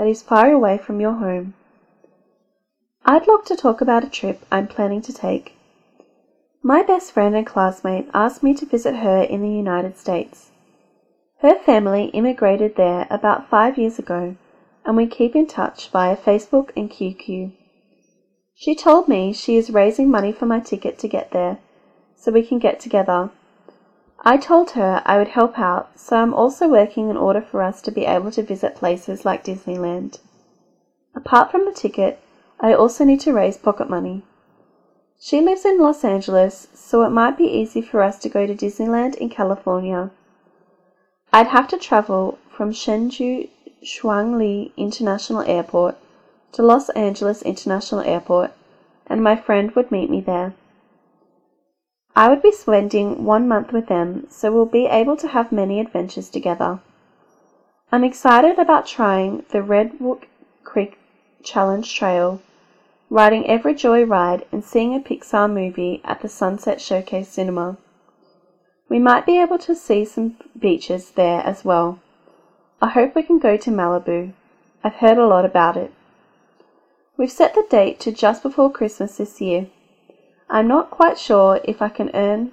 [0.00, 1.52] that is far away from your home.
[3.04, 5.58] I'd like to talk about a trip I'm planning to take.
[6.62, 10.52] My best friend and classmate asked me to visit her in the United States.
[11.40, 14.36] Her family immigrated there about five years ago
[14.86, 17.52] and we keep in touch via Facebook and QQ.
[18.54, 21.58] She told me she is raising money for my ticket to get there,
[22.16, 23.28] so we can get together.
[24.22, 27.80] I told her I would help out, so I'm also working in order for us
[27.82, 30.18] to be able to visit places like Disneyland.
[31.14, 32.20] Apart from the ticket,
[32.60, 34.22] I also need to raise pocket money.
[35.18, 38.54] She lives in Los Angeles, so it might be easy for us to go to
[38.54, 40.10] Disneyland in California.
[41.32, 43.48] I'd have to travel from Shenzhou
[43.82, 45.96] Shuangli International Airport
[46.52, 48.52] to Los Angeles International Airport,
[49.06, 50.52] and my friend would meet me there.
[52.20, 55.80] I would be spending one month with them, so we'll be able to have many
[55.80, 56.80] adventures together.
[57.90, 60.26] I'm excited about trying the Redwood
[60.62, 60.98] Creek
[61.42, 62.42] Challenge Trail,
[63.08, 67.78] riding every joy ride, and seeing a Pixar movie at the Sunset Showcase Cinema.
[68.90, 72.00] We might be able to see some beaches there as well.
[72.82, 74.34] I hope we can go to Malibu.
[74.84, 75.90] I've heard a lot about it.
[77.16, 79.68] We've set the date to just before Christmas this year.
[80.52, 82.50] I'm not quite sure if I can earn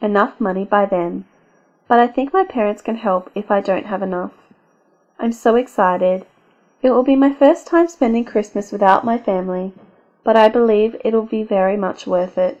[0.00, 1.24] enough money by then,
[1.88, 4.30] but I think my parents can help if I don't have enough.
[5.18, 6.24] I'm so excited.
[6.82, 9.72] It will be my first time spending Christmas without my family,
[10.22, 12.60] but I believe it'll be very much worth it.